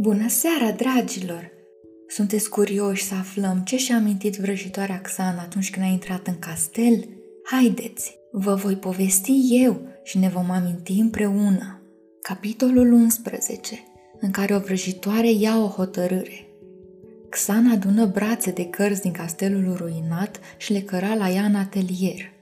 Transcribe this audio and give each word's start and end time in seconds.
Bună 0.00 0.28
seara, 0.28 0.70
dragilor! 0.70 1.50
Sunteți 2.08 2.48
curioși 2.48 3.04
să 3.04 3.14
aflăm 3.14 3.62
ce 3.64 3.76
și-a 3.76 3.96
amintit 3.96 4.36
vrăjitoarea 4.36 5.00
Xan 5.00 5.38
atunci 5.38 5.70
când 5.70 5.84
a 5.84 5.88
intrat 5.88 6.26
în 6.26 6.38
castel? 6.38 7.08
Haideți, 7.44 8.18
vă 8.32 8.54
voi 8.54 8.76
povesti 8.76 9.32
eu 9.50 9.80
și 10.02 10.18
ne 10.18 10.28
vom 10.28 10.50
aminti 10.50 10.92
împreună. 10.92 11.80
Capitolul 12.22 12.92
11, 12.92 13.84
în 14.20 14.30
care 14.30 14.54
o 14.54 14.58
vrăjitoare 14.58 15.30
ia 15.30 15.62
o 15.62 15.66
hotărâre. 15.66 16.46
Xan 17.28 17.70
adună 17.70 18.06
brațe 18.06 18.50
de 18.50 18.64
cărți 18.64 19.02
din 19.02 19.12
castelul 19.12 19.74
ruinat 19.76 20.40
și 20.56 20.72
le 20.72 20.80
căra 20.80 21.14
la 21.14 21.30
ea 21.30 21.44
în 21.44 21.54
atelier. 21.54 22.32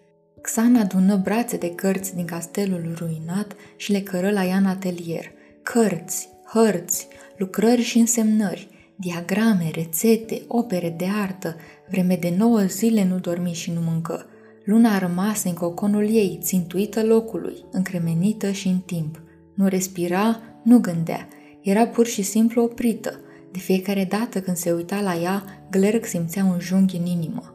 Xan 0.40 0.76
adună 0.76 1.16
brațe 1.16 1.56
de 1.56 1.74
cărți 1.74 2.14
din 2.14 2.24
castelul 2.24 2.94
ruinat 2.98 3.56
și 3.76 3.92
le 3.92 4.00
cără 4.00 4.30
la 4.30 4.44
ea 4.44 4.56
în 4.56 4.66
atelier. 4.66 5.32
Cărți, 5.62 6.34
hărți, 6.52 7.08
lucrări 7.36 7.82
și 7.82 7.98
însemnări, 7.98 8.68
diagrame, 8.96 9.70
rețete, 9.74 10.42
opere 10.48 10.94
de 10.96 11.06
artă. 11.22 11.56
Vreme 11.88 12.16
de 12.16 12.34
nouă 12.38 12.60
zile 12.60 13.04
nu 13.04 13.18
dormi 13.18 13.52
și 13.52 13.70
nu 13.70 13.80
mâncă. 13.80 14.26
Luna 14.64 14.94
a 14.94 14.98
rămas 14.98 15.44
în 15.44 15.54
coconul 15.54 16.08
ei, 16.08 16.38
țintuită 16.42 17.04
locului, 17.04 17.64
încremenită 17.70 18.50
și 18.50 18.68
în 18.68 18.78
timp. 18.78 19.20
Nu 19.54 19.68
respira, 19.68 20.40
nu 20.62 20.78
gândea. 20.78 21.28
Era 21.62 21.86
pur 21.86 22.06
și 22.06 22.22
simplu 22.22 22.62
oprită. 22.62 23.20
De 23.52 23.58
fiecare 23.58 24.04
dată 24.04 24.40
când 24.40 24.56
se 24.56 24.72
uita 24.72 25.00
la 25.00 25.14
ea, 25.14 25.44
Glerg 25.70 26.04
simțea 26.04 26.44
un 26.44 26.60
junghi 26.60 26.96
în 26.96 27.06
inimă. 27.06 27.54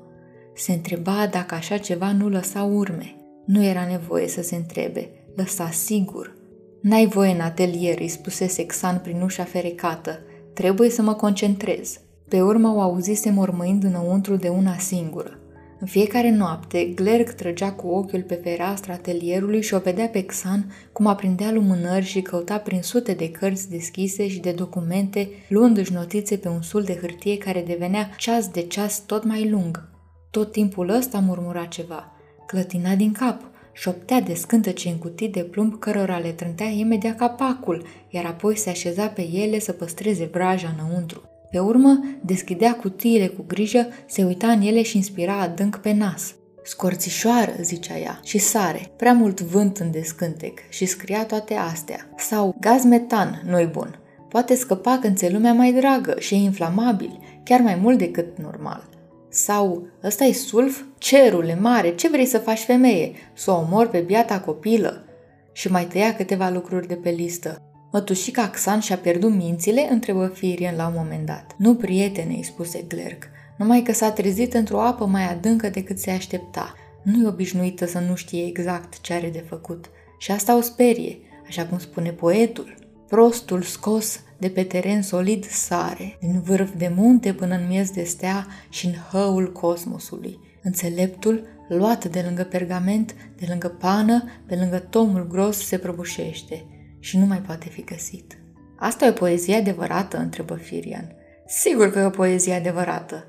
Se 0.55 0.71
întreba 0.71 1.27
dacă 1.31 1.55
așa 1.55 1.77
ceva 1.77 2.11
nu 2.11 2.29
lăsa 2.29 2.63
urme. 2.63 3.15
Nu 3.45 3.63
era 3.63 3.85
nevoie 3.89 4.27
să 4.27 4.41
se 4.41 4.55
întrebe, 4.55 5.09
lăsa 5.35 5.69
sigur. 5.69 6.40
N-ai 6.81 7.05
voie 7.05 7.31
în 7.31 7.39
atelier, 7.39 7.99
îi 7.99 8.07
spusese 8.07 8.65
Xan 8.65 8.99
prin 9.03 9.21
ușa 9.21 9.43
ferecată. 9.43 10.19
Trebuie 10.53 10.89
să 10.89 11.01
mă 11.01 11.13
concentrez. 11.13 11.99
Pe 12.29 12.41
urmă 12.41 12.67
o 12.67 12.81
auzise 12.81 13.31
mormăind 13.31 13.83
înăuntru 13.83 14.35
de 14.35 14.47
una 14.47 14.77
singură. 14.77 15.39
În 15.79 15.87
fiecare 15.87 16.31
noapte, 16.31 16.83
Glerg 16.95 17.29
trăgea 17.29 17.71
cu 17.71 17.87
ochiul 17.87 18.21
pe 18.21 18.33
fereastra 18.33 18.93
atelierului 18.93 19.61
și 19.61 19.73
o 19.73 19.79
vedea 19.79 20.07
pe 20.07 20.25
Xan 20.25 20.73
cum 20.91 21.05
aprindea 21.05 21.51
lumânări 21.51 22.05
și 22.05 22.21
căuta 22.21 22.57
prin 22.57 22.81
sute 22.81 23.13
de 23.13 23.31
cărți 23.31 23.69
deschise 23.69 24.27
și 24.27 24.39
de 24.39 24.51
documente, 24.51 25.29
luându-și 25.47 25.93
notițe 25.93 26.37
pe 26.37 26.47
un 26.47 26.61
sul 26.61 26.83
de 26.83 26.97
hârtie 27.01 27.37
care 27.37 27.63
devenea 27.67 28.09
ceas 28.17 28.47
de 28.47 28.61
ceas 28.61 28.99
tot 29.05 29.23
mai 29.23 29.49
lung. 29.49 29.89
Tot 30.31 30.51
timpul 30.51 30.89
ăsta 30.89 31.19
murmura 31.19 31.65
ceva. 31.65 32.11
Clătina 32.47 32.95
din 32.95 33.11
cap, 33.11 33.50
șoptea 33.73 34.21
de 34.21 34.33
scântece 34.33 34.89
în 34.89 34.97
cutii 34.97 35.29
de 35.29 35.39
plumb 35.39 35.79
cărora 35.79 36.17
le 36.17 36.29
trântea 36.29 36.65
imediat 36.65 37.17
capacul, 37.17 37.85
iar 38.09 38.25
apoi 38.25 38.57
se 38.57 38.69
așeza 38.69 39.07
pe 39.07 39.29
ele 39.33 39.59
să 39.59 39.71
păstreze 39.71 40.29
vraja 40.31 40.75
înăuntru. 40.79 41.21
Pe 41.51 41.59
urmă, 41.59 41.99
deschidea 42.21 42.75
cutiile 42.75 43.27
cu 43.27 43.43
grijă, 43.47 43.87
se 44.05 44.23
uita 44.23 44.47
în 44.47 44.61
ele 44.61 44.81
și 44.81 44.97
inspira 44.97 45.39
adânc 45.39 45.77
pe 45.77 45.91
nas. 45.93 46.35
Scorțișoară, 46.63 47.53
zicea 47.61 47.97
ea, 47.97 48.19
și 48.23 48.37
sare, 48.37 48.91
prea 48.97 49.13
mult 49.13 49.41
vânt 49.41 49.77
în 49.77 49.91
descântec 49.91 50.59
și 50.69 50.85
scria 50.85 51.25
toate 51.25 51.53
astea. 51.53 52.09
Sau 52.17 52.55
gaz 52.59 52.83
metan, 52.83 53.41
nu-i 53.45 53.65
bun. 53.65 53.99
Poate 54.29 54.55
scăpa 54.55 54.97
când 55.01 55.17
ți 55.17 55.31
lumea 55.31 55.53
mai 55.53 55.73
dragă 55.73 56.15
și 56.19 56.33
e 56.33 56.37
inflamabil, 56.37 57.19
chiar 57.43 57.59
mai 57.59 57.75
mult 57.75 57.97
decât 57.97 58.37
normal. 58.37 58.89
Sau, 59.33 59.87
ăsta 60.03 60.23
e 60.23 60.33
sulf? 60.33 60.81
Cerule 60.97 61.55
mare, 61.55 61.95
ce 61.95 62.09
vrei 62.09 62.25
să 62.25 62.37
faci 62.37 62.59
femeie? 62.59 63.11
Să 63.33 63.51
o 63.51 63.55
omor 63.55 63.87
pe 63.87 63.99
biata 63.99 64.39
copilă? 64.39 65.05
Și 65.51 65.71
mai 65.71 65.85
tăia 65.85 66.15
câteva 66.15 66.49
lucruri 66.49 66.87
de 66.87 66.95
pe 66.95 67.09
listă. 67.09 67.61
Mătușica 67.91 68.49
Xan 68.49 68.79
și-a 68.79 68.97
pierdut 68.97 69.33
mințile? 69.33 69.87
întrebă 69.91 70.27
Firian 70.27 70.75
la 70.75 70.87
un 70.87 70.93
moment 70.95 71.25
dat. 71.25 71.55
Nu, 71.57 71.75
prietene, 71.75 72.33
îi 72.33 72.43
spuse 72.43 72.85
Glerg, 72.87 73.29
numai 73.57 73.81
că 73.81 73.93
s-a 73.93 74.11
trezit 74.11 74.53
într-o 74.53 74.81
apă 74.81 75.05
mai 75.05 75.31
adâncă 75.31 75.69
decât 75.69 75.99
se 75.99 76.11
aștepta. 76.11 76.73
Nu 77.01 77.23
e 77.23 77.27
obișnuită 77.27 77.85
să 77.85 77.99
nu 77.99 78.15
știe 78.15 78.45
exact 78.45 79.01
ce 79.01 79.13
are 79.13 79.29
de 79.29 79.43
făcut. 79.47 79.85
Și 80.17 80.31
asta 80.31 80.57
o 80.57 80.61
sperie, 80.61 81.17
așa 81.47 81.65
cum 81.65 81.77
spune 81.77 82.11
poetul. 82.11 82.75
Prostul 83.07 83.61
scos 83.61 84.19
de 84.41 84.49
pe 84.49 84.63
teren 84.63 85.01
solid 85.01 85.45
sare, 85.45 86.17
din 86.19 86.41
vârf 86.41 86.69
de 86.77 86.91
munte 86.95 87.33
până 87.33 87.55
în 87.55 87.67
miez 87.67 87.89
de 87.89 88.03
stea 88.03 88.47
și 88.69 88.85
în 88.85 88.93
hăul 89.11 89.51
cosmosului. 89.51 90.39
Înțeleptul, 90.63 91.47
luat 91.69 92.05
de 92.05 92.23
lângă 92.25 92.43
pergament, 92.43 93.15
de 93.37 93.45
lângă 93.49 93.67
pană, 93.67 94.23
pe 94.47 94.55
lângă 94.55 94.77
tomul 94.77 95.27
gros, 95.27 95.65
se 95.65 95.77
prăbușește 95.77 96.65
și 96.99 97.17
nu 97.17 97.25
mai 97.25 97.37
poate 97.37 97.69
fi 97.69 97.83
găsit. 97.83 98.37
Asta 98.77 99.05
e 99.05 99.09
o 99.09 99.13
poezie 99.13 99.55
adevărată? 99.55 100.17
întrebă 100.17 100.55
Firian. 100.55 101.15
Sigur 101.47 101.91
că 101.91 101.99
e 101.99 102.03
o 102.03 102.09
poezie 102.09 102.53
adevărată. 102.53 103.25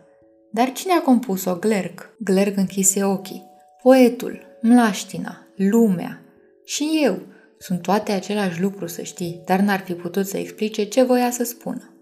Dar 0.52 0.72
cine 0.72 0.92
a 0.92 1.02
compus-o? 1.02 1.56
Glerg. 1.56 2.16
Glerg 2.18 2.56
închise 2.56 3.04
ochii. 3.04 3.44
Poetul, 3.82 4.40
mlaștina, 4.62 5.46
lumea. 5.56 6.22
Și 6.64 7.00
eu, 7.04 7.18
sunt 7.62 7.82
toate 7.82 8.12
același 8.12 8.60
lucru, 8.60 8.86
să 8.86 9.02
știi, 9.02 9.42
dar 9.44 9.60
n-ar 9.60 9.80
fi 9.80 9.92
putut 9.92 10.26
să 10.26 10.36
explice 10.36 10.84
ce 10.84 11.02
voia 11.02 11.30
să 11.30 11.44
spună. 11.44 11.96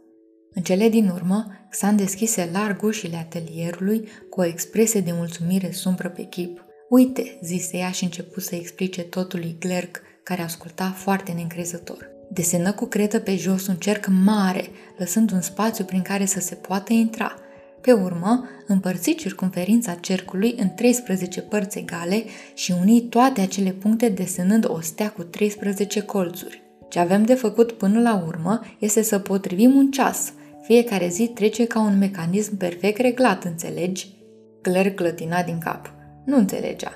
În 0.54 0.62
cele 0.62 0.88
din 0.88 1.08
urmă, 1.08 1.46
Xan 1.70 1.96
deschise 1.96 2.48
larg 2.52 2.82
ușile 2.82 3.16
atelierului 3.16 4.08
cu 4.30 4.40
o 4.40 4.44
expresie 4.44 5.00
de 5.00 5.12
mulțumire 5.12 5.70
sumbră 5.70 6.08
pe 6.08 6.22
chip. 6.22 6.64
Uite, 6.88 7.38
zise 7.42 7.76
ea 7.76 7.90
și 7.90 8.04
început 8.04 8.42
să 8.42 8.54
explice 8.54 9.02
totul 9.02 9.38
lui 9.38 9.56
Glerg, 9.58 10.00
care 10.22 10.42
asculta 10.42 10.90
foarte 10.96 11.32
neîncrezător. 11.32 12.10
Desenă 12.30 12.72
cu 12.72 12.86
cretă 12.86 13.18
pe 13.18 13.36
jos 13.36 13.66
un 13.66 13.76
cerc 13.76 14.06
mare, 14.24 14.68
lăsând 14.98 15.32
un 15.32 15.40
spațiu 15.40 15.84
prin 15.84 16.02
care 16.02 16.24
să 16.24 16.40
se 16.40 16.54
poată 16.54 16.92
intra– 16.92 17.34
pe 17.80 17.92
urmă, 17.92 18.48
împărți 18.66 19.10
circumferința 19.10 19.94
cercului 19.94 20.54
în 20.58 20.68
13 20.74 21.40
părți 21.40 21.78
egale 21.78 22.24
și 22.54 22.74
uni 22.80 23.00
toate 23.00 23.40
acele 23.40 23.70
puncte 23.70 24.08
desenând 24.08 24.64
o 24.68 24.80
stea 24.80 25.10
cu 25.10 25.22
13 25.22 26.02
colțuri. 26.02 26.62
Ce 26.88 26.98
avem 26.98 27.24
de 27.24 27.34
făcut 27.34 27.72
până 27.72 28.00
la 28.00 28.22
urmă 28.26 28.60
este 28.78 29.02
să 29.02 29.18
potrivim 29.18 29.74
un 29.74 29.90
ceas. 29.90 30.32
Fiecare 30.62 31.08
zi 31.08 31.26
trece 31.26 31.66
ca 31.66 31.80
un 31.80 31.98
mecanism 31.98 32.56
perfect 32.56 33.00
reglat, 33.00 33.44
înțelegi? 33.44 34.14
Claire 34.60 34.92
clătina 34.92 35.42
din 35.42 35.58
cap. 35.58 35.92
Nu 36.24 36.36
înțelegea. 36.36 36.92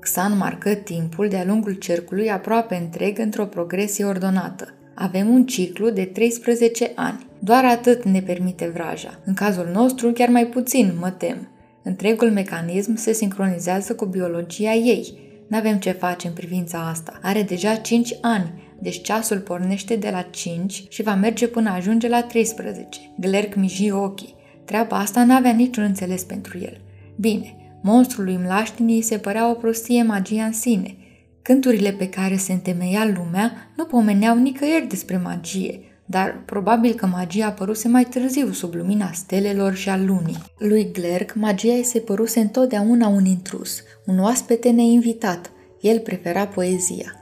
Xan 0.00 0.36
marcă 0.36 0.74
timpul 0.74 1.28
de-a 1.28 1.44
lungul 1.44 1.72
cercului 1.72 2.30
aproape 2.30 2.74
întreg 2.74 3.18
într-o 3.18 3.44
progresie 3.44 4.04
ordonată. 4.04 4.74
Avem 4.94 5.28
un 5.28 5.46
ciclu 5.46 5.90
de 5.90 6.04
13 6.04 6.92
ani. 6.94 7.26
Doar 7.38 7.64
atât 7.64 8.04
ne 8.04 8.20
permite 8.20 8.70
vraja. 8.74 9.18
În 9.24 9.34
cazul 9.34 9.70
nostru, 9.72 10.12
chiar 10.12 10.28
mai 10.28 10.46
puțin, 10.46 10.92
mă 11.00 11.10
tem. 11.10 11.48
Întregul 11.82 12.30
mecanism 12.30 12.96
se 12.96 13.12
sincronizează 13.12 13.94
cu 13.94 14.04
biologia 14.04 14.72
ei. 14.72 15.18
N-avem 15.48 15.78
ce 15.78 15.90
face 15.90 16.26
în 16.26 16.32
privința 16.32 16.88
asta. 16.88 17.18
Are 17.22 17.42
deja 17.42 17.74
5 17.74 18.14
ani, 18.20 18.52
deci 18.80 19.02
ceasul 19.02 19.38
pornește 19.38 19.96
de 19.96 20.10
la 20.10 20.22
5 20.22 20.84
și 20.88 21.02
va 21.02 21.14
merge 21.14 21.46
până 21.46 21.70
ajunge 21.70 22.08
la 22.08 22.22
13. 22.22 23.00
Glerc 23.20 23.54
miji 23.54 23.90
ochii. 23.90 24.34
Treaba 24.64 24.98
asta 24.98 25.24
n-avea 25.24 25.52
niciun 25.52 25.84
înțeles 25.84 26.22
pentru 26.22 26.58
el. 26.58 26.80
Bine, 27.16 27.56
monstrului 27.82 28.38
mlaștinii 28.44 29.02
se 29.02 29.18
părea 29.18 29.50
o 29.50 29.54
prostie 29.54 30.02
magia 30.02 30.44
în 30.44 30.52
sine. 30.52 30.96
Cânturile 31.42 31.90
pe 31.90 32.08
care 32.08 32.36
se 32.36 32.52
întemeia 32.52 33.12
lumea 33.16 33.52
nu 33.76 33.84
pomeneau 33.84 34.38
nicăieri 34.38 34.86
despre 34.86 35.16
magie, 35.16 35.80
dar 36.10 36.42
probabil 36.44 36.94
că 36.94 37.06
magia 37.06 37.46
apăruse 37.46 37.88
mai 37.88 38.04
târziu 38.04 38.52
sub 38.52 38.74
lumina 38.74 39.10
stelelor 39.12 39.74
și 39.74 39.88
a 39.88 39.96
lunii. 39.96 40.42
Lui 40.58 40.92
Glerg, 40.92 41.32
magia 41.34 41.72
îi 41.72 41.82
se 41.82 41.98
păruse 41.98 42.40
întotdeauna 42.40 43.08
un 43.08 43.24
intrus, 43.24 43.82
un 44.06 44.18
oaspete 44.18 44.70
neinvitat. 44.70 45.50
El 45.80 45.98
prefera 45.98 46.46
poezia. 46.46 47.12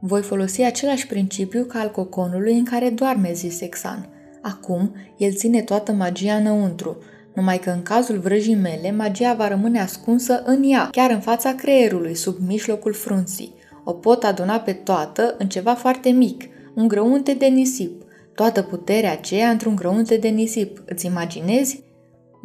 Voi 0.00 0.22
folosi 0.22 0.62
același 0.62 1.06
principiu 1.06 1.64
ca 1.64 1.78
al 1.78 1.90
coconului 1.90 2.58
în 2.58 2.64
care 2.64 2.90
doarme, 2.90 3.32
zise 3.32 3.68
Xan. 3.68 4.08
Acum, 4.42 4.94
el 5.16 5.32
ține 5.32 5.62
toată 5.62 5.92
magia 5.92 6.34
înăuntru, 6.34 6.98
numai 7.34 7.58
că 7.58 7.70
în 7.70 7.82
cazul 7.82 8.18
vrăjii 8.18 8.54
mele, 8.54 8.92
magia 8.92 9.34
va 9.34 9.48
rămâne 9.48 9.80
ascunsă 9.80 10.42
în 10.44 10.62
ea, 10.64 10.88
chiar 10.92 11.10
în 11.10 11.20
fața 11.20 11.54
creierului, 11.54 12.14
sub 12.14 12.36
mijlocul 12.46 12.92
frunții. 12.92 13.54
O 13.84 13.92
pot 13.92 14.24
aduna 14.24 14.58
pe 14.58 14.72
toată 14.72 15.34
în 15.38 15.48
ceva 15.48 15.74
foarte 15.74 16.10
mic, 16.10 16.44
un 16.74 16.88
grăunte 16.88 17.32
de 17.32 17.46
nisip. 17.46 18.04
Toată 18.36 18.62
puterea 18.62 19.12
aceea 19.12 19.50
într-un 19.50 19.76
grăunte 19.76 20.16
de 20.16 20.28
nisip. 20.28 20.82
Îți 20.86 21.06
imaginezi? 21.06 21.82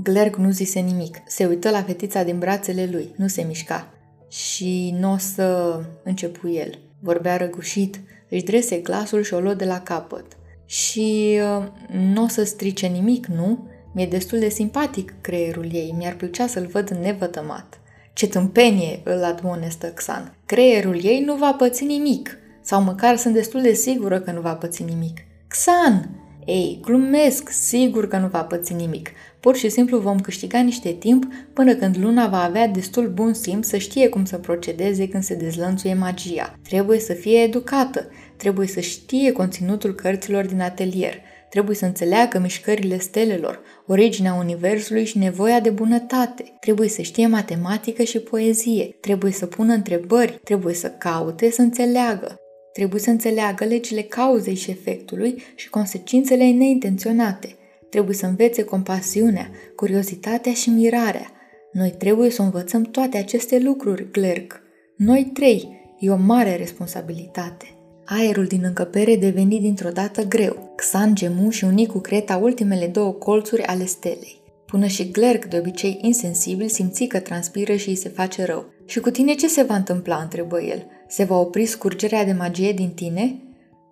Glerg 0.03 0.35
nu 0.35 0.51
zise 0.51 0.79
nimic. 0.79 1.17
Se 1.27 1.45
uită 1.45 1.69
la 1.69 1.83
fetița 1.83 2.23
din 2.23 2.39
brațele 2.39 2.89
lui. 2.91 3.13
Nu 3.15 3.27
se 3.27 3.41
mișca. 3.41 3.93
Și 4.27 4.95
nu 4.99 5.11
o 5.11 5.17
să... 5.17 5.79
începu 6.03 6.49
el. 6.49 6.79
Vorbea 6.99 7.37
răgușit, 7.37 7.99
își 8.29 8.43
drese 8.43 8.77
glasul 8.77 9.23
și 9.23 9.33
o 9.33 9.39
luă 9.39 9.53
de 9.53 9.65
la 9.65 9.79
capăt. 9.79 10.25
Și 10.65 11.39
uh, 11.57 11.67
nu 12.13 12.23
o 12.23 12.27
să 12.27 12.43
strice 12.43 12.87
nimic, 12.87 13.25
nu? 13.25 13.67
Mi-e 13.93 14.05
destul 14.05 14.39
de 14.39 14.49
simpatic 14.49 15.13
creierul 15.21 15.67
ei, 15.71 15.95
mi-ar 15.97 16.13
plăcea 16.13 16.47
să-l 16.47 16.65
văd 16.65 16.89
nevătămat. 16.89 17.79
Ce 18.13 18.27
tâmpenie, 18.27 19.01
îl 19.03 19.23
admonestă 19.23 19.87
Xan. 19.87 20.35
Creierul 20.45 21.03
ei 21.03 21.19
nu 21.19 21.35
va 21.35 21.53
păți 21.53 21.83
nimic, 21.83 22.37
sau 22.61 22.81
măcar 22.81 23.17
sunt 23.17 23.33
destul 23.33 23.61
de 23.61 23.73
sigură 23.73 24.19
că 24.19 24.31
nu 24.31 24.41
va 24.41 24.53
păți 24.53 24.83
nimic. 24.83 25.19
Xan! 25.51 26.09
Ei, 26.45 26.79
glumesc, 26.81 27.49
sigur 27.49 28.07
că 28.07 28.17
nu 28.17 28.27
va 28.27 28.43
păți 28.43 28.73
nimic. 28.73 29.09
Pur 29.39 29.55
și 29.55 29.69
simplu 29.69 29.97
vom 29.97 30.19
câștiga 30.19 30.59
niște 30.59 30.91
timp 30.91 31.33
până 31.53 31.75
când 31.75 31.97
luna 31.97 32.27
va 32.27 32.43
avea 32.43 32.67
destul 32.67 33.09
bun 33.09 33.33
simț 33.33 33.67
să 33.67 33.77
știe 33.77 34.09
cum 34.09 34.25
să 34.25 34.37
procedeze 34.37 35.07
când 35.07 35.23
se 35.23 35.35
dezlănțuie 35.35 35.93
magia. 35.93 36.59
Trebuie 36.69 36.99
să 36.99 37.13
fie 37.13 37.39
educată, 37.39 38.07
trebuie 38.37 38.67
să 38.67 38.79
știe 38.79 39.31
conținutul 39.31 39.95
cărților 39.95 40.45
din 40.45 40.61
atelier, 40.61 41.15
trebuie 41.49 41.75
să 41.75 41.85
înțeleagă 41.85 42.39
mișcările 42.39 42.99
stelelor, 42.99 43.59
originea 43.87 44.33
universului 44.33 45.05
și 45.05 45.17
nevoia 45.17 45.59
de 45.59 45.69
bunătate, 45.69 46.57
trebuie 46.59 46.89
să 46.89 47.01
știe 47.01 47.27
matematică 47.27 48.03
și 48.03 48.19
poezie, 48.19 48.97
trebuie 49.01 49.31
să 49.31 49.45
pună 49.45 49.73
întrebări, 49.73 50.39
trebuie 50.43 50.73
să 50.73 50.89
caute, 50.89 51.51
să 51.51 51.61
înțeleagă, 51.61 52.40
Trebuie 52.73 53.01
să 53.01 53.09
înțeleagă 53.09 53.65
legile 53.65 54.01
cauzei 54.01 54.55
și 54.55 54.71
efectului 54.71 55.41
și 55.55 55.69
consecințele 55.69 56.51
neintenționate. 56.51 57.55
Trebuie 57.89 58.15
să 58.15 58.25
învețe 58.25 58.63
compasiunea, 58.63 59.49
curiozitatea 59.75 60.53
și 60.53 60.69
mirarea. 60.69 61.31
Noi 61.71 61.95
trebuie 61.97 62.29
să 62.29 62.41
învățăm 62.41 62.81
toate 62.81 63.17
aceste 63.17 63.59
lucruri, 63.59 64.11
Glerg. 64.11 64.61
Noi 64.97 65.31
trei. 65.33 65.79
E 65.99 66.09
o 66.09 66.15
mare 66.15 66.55
responsabilitate. 66.55 67.65
Aerul 68.05 68.45
din 68.45 68.61
încăpere 68.63 69.15
deveni 69.15 69.59
dintr-o 69.59 69.89
dată 69.89 70.23
greu. 70.23 70.73
Xan 70.75 71.15
gemu 71.15 71.49
și 71.49 71.63
uni 71.63 71.85
cu 71.85 71.99
creta 71.99 72.37
ultimele 72.37 72.87
două 72.87 73.11
colțuri 73.11 73.63
ale 73.63 73.85
stelei. 73.85 74.41
Până 74.65 74.85
și 74.85 75.11
Glerg, 75.11 75.45
de 75.45 75.57
obicei 75.57 75.99
insensibil, 76.01 76.67
simți 76.67 77.03
că 77.03 77.19
transpiră 77.19 77.75
și 77.75 77.89
îi 77.89 77.95
se 77.95 78.09
face 78.09 78.45
rău. 78.45 78.65
Și 78.85 78.99
cu 78.99 79.09
tine 79.09 79.33
ce 79.33 79.47
se 79.47 79.63
va 79.63 79.75
întâmpla?" 79.75 80.15
întrebă 80.21 80.61
el. 80.61 80.85
Se 81.11 81.23
va 81.23 81.39
opri 81.39 81.65
scurgerea 81.65 82.25
de 82.25 82.31
magie 82.31 82.71
din 82.71 82.89
tine? 82.89 83.35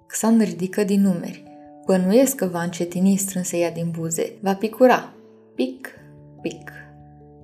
Xan 0.08 0.40
ridică 0.40 0.84
din 0.84 1.02
numeri. 1.02 1.44
Bănuiesc 1.86 2.36
că 2.36 2.46
va 2.46 2.62
încetini 2.62 3.16
strânse 3.16 3.58
ea 3.58 3.72
din 3.72 3.94
buze. 4.00 4.32
Va 4.42 4.56
picura. 4.56 5.14
Pic, 5.56 5.90
pic. 6.42 6.72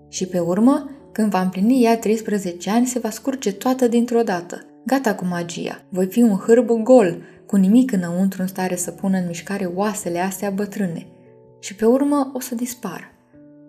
Și 0.10 0.26
pe 0.26 0.40
urmă, 0.40 0.90
când 1.12 1.32
va 1.32 1.42
împlini 1.42 1.84
ea 1.84 1.98
13 1.98 2.70
ani, 2.70 2.86
se 2.86 3.00
va 3.00 3.10
scurge 3.10 3.52
toată 3.52 3.88
dintr-o 3.88 4.22
dată. 4.22 4.66
Gata 4.86 5.16
cu 5.16 5.26
magia. 5.26 5.84
Voi 5.90 6.06
fi 6.06 6.22
un 6.22 6.38
hârbu 6.38 6.82
gol, 6.84 7.18
cu 7.46 7.56
nimic 7.56 7.92
înăuntru 7.92 8.42
în 8.42 8.48
stare 8.48 8.76
să 8.76 8.92
pună 8.92 9.18
în 9.18 9.28
mișcare 9.28 9.66
oasele 9.66 10.20
astea 10.20 10.50
bătrâne. 10.50 11.06
Și 11.60 11.76
pe 11.76 11.86
urmă 11.86 12.32
o 12.34 12.40
să 12.40 12.56
dispar. 12.56 13.15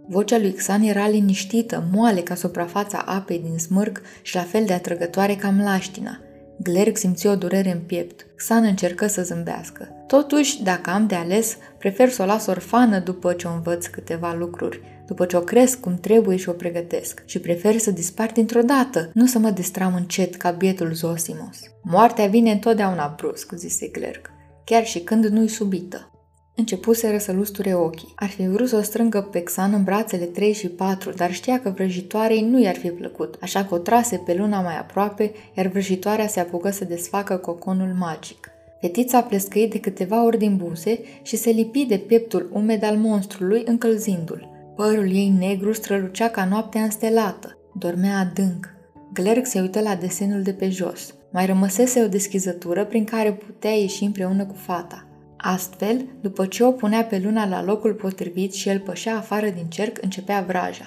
Vocea 0.08 0.38
lui 0.38 0.52
Xan 0.52 0.82
era 0.82 1.08
liniștită, 1.08 1.84
moale 1.92 2.20
ca 2.20 2.34
suprafața 2.34 2.98
apei 2.98 3.38
din 3.38 3.58
smârg 3.58 4.02
și 4.22 4.34
la 4.34 4.42
fel 4.42 4.64
de 4.64 4.72
atrăgătoare 4.72 5.34
ca 5.34 5.50
mlaștina. 5.50 6.20
Glerg 6.62 6.96
simți 6.96 7.26
o 7.26 7.36
durere 7.36 7.70
în 7.70 7.80
piept. 7.80 8.26
Xan 8.36 8.64
încercă 8.64 9.06
să 9.06 9.22
zâmbească. 9.22 9.88
Totuși, 10.06 10.62
dacă 10.62 10.90
am 10.90 11.06
de 11.06 11.14
ales, 11.14 11.56
prefer 11.78 12.08
să 12.08 12.22
o 12.22 12.26
las 12.26 12.46
orfană 12.46 12.98
după 12.98 13.32
ce 13.32 13.46
o 13.46 13.52
învăț 13.52 13.86
câteva 13.86 14.34
lucruri, 14.34 14.80
după 15.06 15.24
ce 15.24 15.36
o 15.36 15.40
cresc 15.40 15.80
cum 15.80 15.94
trebuie 15.94 16.36
și 16.36 16.48
o 16.48 16.52
pregătesc. 16.52 17.22
Și 17.24 17.38
prefer 17.38 17.78
să 17.78 17.90
dispar 17.90 18.30
dintr-o 18.32 18.62
dată, 18.62 19.10
nu 19.12 19.26
să 19.26 19.38
mă 19.38 19.50
distram 19.50 19.94
încet 19.94 20.34
ca 20.34 20.50
bietul 20.50 20.92
Zosimos. 20.92 21.58
Moartea 21.82 22.26
vine 22.26 22.50
întotdeauna 22.50 23.14
brusc, 23.16 23.52
zise 23.52 23.86
Glerg, 23.86 24.30
chiar 24.64 24.84
și 24.84 25.00
când 25.00 25.24
nu-i 25.24 25.48
subită. 25.48 26.10
Începuseră 26.58 27.18
să 27.18 27.32
lusture 27.32 27.74
ochii. 27.74 28.12
Ar 28.14 28.28
fi 28.28 28.48
vrut 28.48 28.68
să 28.68 28.76
o 28.76 28.80
strângă 28.80 29.20
pe 29.20 29.42
Xan 29.42 29.72
în 29.72 29.84
brațele 29.84 30.24
3 30.24 30.52
și 30.52 30.68
4, 30.68 31.10
dar 31.10 31.32
știa 31.32 31.60
că 31.60 31.70
vrăjitoarei 31.70 32.40
nu 32.40 32.62
i-ar 32.62 32.76
fi 32.76 32.88
plăcut, 32.88 33.36
așa 33.40 33.64
că 33.64 33.74
o 33.74 33.78
trase 33.78 34.16
pe 34.16 34.34
luna 34.34 34.60
mai 34.60 34.78
aproape, 34.78 35.32
iar 35.56 35.66
vrăjitoarea 35.66 36.26
se 36.26 36.40
apucă 36.40 36.70
să 36.70 36.84
desfacă 36.84 37.36
coconul 37.36 37.94
magic. 37.98 38.50
Fetița 38.80 39.22
plescăi 39.22 39.68
de 39.68 39.80
câteva 39.80 40.24
ori 40.24 40.38
din 40.38 40.56
buze 40.56 40.98
și 41.22 41.36
se 41.36 41.50
lipi 41.50 41.84
de 41.84 41.98
pieptul 41.98 42.50
umed 42.52 42.84
al 42.84 42.96
monstrului, 42.96 43.62
încălzindu-l. 43.64 44.48
Părul 44.76 45.14
ei 45.14 45.28
negru 45.38 45.72
strălucea 45.72 46.28
ca 46.28 46.44
noaptea 46.44 46.82
înstelată. 46.82 47.58
Dormea 47.74 48.18
adânc. 48.18 48.68
Glerg 49.12 49.46
se 49.46 49.60
uită 49.60 49.80
la 49.80 49.94
desenul 49.94 50.42
de 50.42 50.52
pe 50.52 50.68
jos. 50.68 51.14
Mai 51.32 51.46
rămăsese 51.46 52.02
o 52.02 52.08
deschizătură 52.08 52.84
prin 52.84 53.04
care 53.04 53.32
putea 53.32 53.70
ieși 53.70 54.04
împreună 54.04 54.44
cu 54.44 54.54
fata. 54.54 55.06
Astfel, 55.36 56.06
după 56.20 56.46
ce 56.46 56.64
o 56.64 56.70
punea 56.70 57.04
pe 57.04 57.20
luna 57.24 57.48
la 57.48 57.64
locul 57.64 57.94
potrivit 57.94 58.52
și 58.52 58.68
el 58.68 58.80
pășea 58.80 59.16
afară 59.16 59.48
din 59.48 59.66
cerc, 59.68 60.02
începea 60.02 60.40
vraja. 60.40 60.86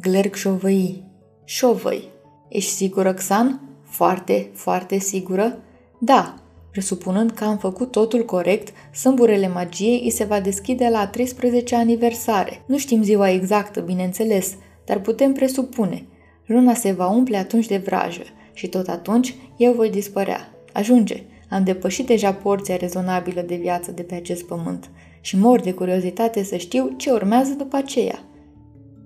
Glerg 0.00 0.34
șovăi. 0.34 1.04
Șovăi. 1.44 2.08
Ești 2.48 2.70
sigură, 2.70 3.14
Xan? 3.14 3.60
Foarte, 3.84 4.50
foarte 4.54 4.98
sigură? 4.98 5.58
Da, 5.98 6.34
presupunând 6.70 7.30
că 7.30 7.44
am 7.44 7.58
făcut 7.58 7.90
totul 7.90 8.24
corect, 8.24 8.74
sâmburele 8.94 9.48
magiei 9.48 10.00
îi 10.04 10.10
se 10.10 10.24
va 10.24 10.40
deschide 10.40 10.88
la 10.88 11.06
13 11.06 11.76
aniversare. 11.76 12.62
Nu 12.66 12.78
știm 12.78 13.02
ziua 13.02 13.30
exactă, 13.30 13.80
bineînțeles, 13.80 14.56
dar 14.84 15.00
putem 15.00 15.32
presupune. 15.32 16.06
Luna 16.46 16.74
se 16.74 16.92
va 16.92 17.08
umple 17.08 17.36
atunci 17.36 17.66
de 17.66 17.76
vrajă 17.76 18.22
și 18.52 18.68
tot 18.68 18.88
atunci 18.88 19.34
eu 19.56 19.72
voi 19.72 19.90
dispărea. 19.90 20.52
Ajunge! 20.72 21.24
Am 21.48 21.64
depășit 21.64 22.06
deja 22.06 22.32
porția 22.32 22.76
rezonabilă 22.76 23.40
de 23.40 23.56
viață 23.56 23.90
de 23.90 24.02
pe 24.02 24.14
acest 24.14 24.42
pământ 24.42 24.90
și 25.20 25.38
mor 25.38 25.60
de 25.60 25.72
curiozitate 25.72 26.42
să 26.42 26.56
știu 26.56 26.94
ce 26.96 27.10
urmează 27.10 27.52
după 27.52 27.76
aceea. 27.76 28.18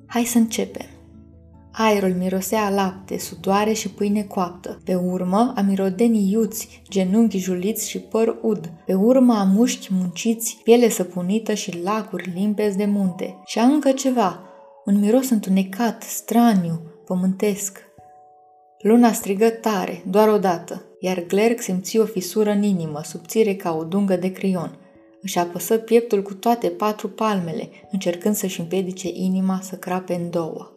Hai 0.06 0.24
să 0.24 0.38
începem. 0.38 0.86
Aerul 1.72 2.14
mirosea 2.18 2.70
lapte, 2.70 3.18
sudoare 3.18 3.72
și 3.72 3.90
pâine 3.90 4.22
coaptă. 4.22 4.80
Pe 4.84 4.94
urmă 4.94 5.52
a 5.56 5.60
mirodenii 5.60 6.30
iuți, 6.30 6.82
genunchi 6.88 7.38
juliți 7.38 7.88
și 7.88 7.98
păr 7.98 8.36
ud. 8.42 8.70
Pe 8.86 8.94
urmă 8.94 9.34
a 9.34 9.44
mușchi 9.44 9.88
munciți, 9.92 10.60
piele 10.64 10.88
săpunită 10.88 11.54
și 11.54 11.82
lacuri 11.82 12.32
limpezi 12.34 12.76
de 12.76 12.84
munte. 12.84 13.36
Și 13.44 13.58
a 13.58 13.64
încă 13.64 13.90
ceva, 13.90 14.40
un 14.84 14.98
miros 14.98 15.30
întunecat, 15.30 16.02
straniu, 16.02 16.80
pământesc. 17.06 17.78
Luna 18.78 19.12
strigă 19.12 19.48
tare, 19.48 20.02
doar 20.06 20.28
odată 20.28 20.84
iar 21.00 21.26
Glerg 21.26 21.60
simți 21.60 21.98
o 21.98 22.04
fisură 22.04 22.50
în 22.50 22.62
inimă, 22.62 23.00
subțire 23.04 23.54
ca 23.54 23.76
o 23.76 23.84
dungă 23.84 24.16
de 24.16 24.32
crion. 24.32 24.78
Își 25.22 25.38
apăsă 25.38 25.76
pieptul 25.76 26.22
cu 26.22 26.34
toate 26.34 26.68
patru 26.68 27.08
palmele, 27.08 27.68
încercând 27.90 28.34
să-și 28.34 28.60
împiedice 28.60 29.08
inima 29.12 29.60
să 29.62 29.76
crape 29.76 30.14
în 30.14 30.30
două. 30.30 30.72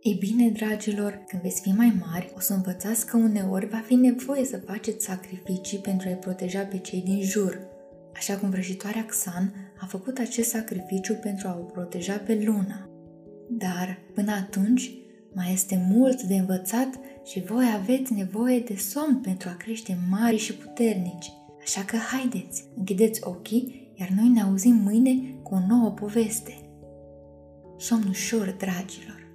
Ei 0.00 0.14
bine, 0.14 0.48
dragilor, 0.48 1.24
când 1.28 1.42
veți 1.42 1.60
fi 1.60 1.68
mai 1.68 1.92
mari, 2.06 2.32
o 2.36 2.40
să 2.40 2.52
învățați 2.52 3.06
că 3.06 3.16
uneori 3.16 3.66
va 3.66 3.82
fi 3.86 3.94
nevoie 3.94 4.44
să 4.44 4.62
faceți 4.66 5.04
sacrificii 5.04 5.78
pentru 5.78 6.08
a-i 6.08 6.16
proteja 6.16 6.60
pe 6.60 6.78
cei 6.78 7.00
din 7.00 7.22
jur. 7.22 7.60
Așa 8.14 8.36
cum 8.36 8.50
vrăjitoarea 8.50 9.04
Xan 9.04 9.54
a 9.80 9.86
făcut 9.86 10.18
acest 10.18 10.48
sacrificiu 10.48 11.14
pentru 11.14 11.48
a 11.48 11.58
o 11.60 11.62
proteja 11.62 12.16
pe 12.16 12.42
Luna. 12.44 12.90
Dar, 13.48 13.98
până 14.14 14.32
atunci, 14.32 14.90
mai 15.36 15.52
este 15.52 15.86
mult 15.88 16.22
de 16.22 16.34
învățat 16.34 16.88
și 17.24 17.40
voi 17.40 17.64
aveți 17.74 18.12
nevoie 18.12 18.58
de 18.58 18.76
somn 18.76 19.20
pentru 19.20 19.48
a 19.48 19.56
crește 19.56 19.98
mari 20.10 20.36
și 20.36 20.54
puternici. 20.54 21.32
Așa 21.62 21.84
că 21.84 21.96
haideți, 21.96 22.64
închideți 22.76 23.20
ochii, 23.24 23.92
iar 23.94 24.08
noi 24.08 24.28
ne 24.28 24.42
auzim 24.42 24.74
mâine 24.74 25.34
cu 25.42 25.54
o 25.54 25.58
nouă 25.68 25.90
poveste. 25.90 26.54
Somn 27.78 28.08
ușor, 28.08 28.56
dragilor! 28.58 29.25